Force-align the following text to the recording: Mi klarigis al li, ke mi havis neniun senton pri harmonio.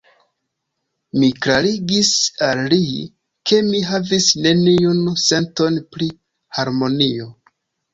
Mi 1.23 1.29
klarigis 1.45 2.09
al 2.49 2.63
li, 2.73 2.81
ke 3.51 3.63
mi 3.71 3.85
havis 3.93 4.33
neniun 4.49 5.07
senton 5.29 5.83
pri 5.95 6.13
harmonio. 6.61 7.35